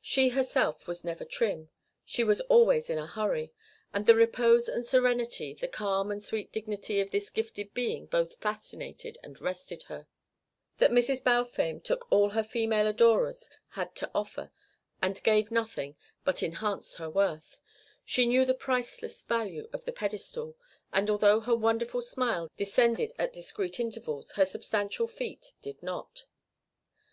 [0.00, 1.70] She herself was never trim;
[2.04, 3.52] she was always in a hurry;
[3.94, 8.34] and the repose and serenity the calm and sweet dignity of this gifted being both
[8.40, 10.08] fascinated and rested her.
[10.78, 11.22] That Mrs.
[11.22, 14.50] Balfame took all her female adorers had to offer
[15.00, 17.60] and gave nothing but enhanced her worth.
[18.04, 20.56] She knew the priceless value of the pedestal,
[20.92, 26.24] and although her wonderful smile descended at discreet intervals her substantial feet did not.